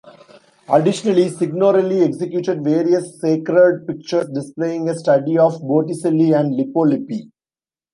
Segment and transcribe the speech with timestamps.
[0.67, 7.29] Additionally, Signorelli executed various sacred pictures, displaying a study of Botticelli and Lippo Lippi.